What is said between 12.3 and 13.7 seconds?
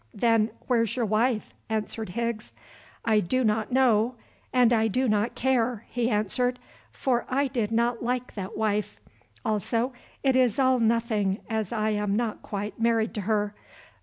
quite married to her.